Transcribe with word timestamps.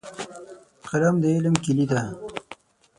قلم 0.87 1.15
د 1.21 1.25
علم 1.35 1.55
کیلي 1.63 1.85
ده. 1.91 2.01